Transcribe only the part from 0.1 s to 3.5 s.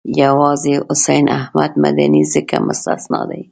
یوازې حسین احمد مدني ځکه مستثنی دی.